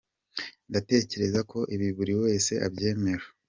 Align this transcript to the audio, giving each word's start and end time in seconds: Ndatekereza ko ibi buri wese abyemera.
Ndatekereza 0.69 1.39
ko 1.51 1.59
ibi 1.75 1.87
buri 1.97 2.13
wese 2.23 2.51
abyemera. 2.67 3.25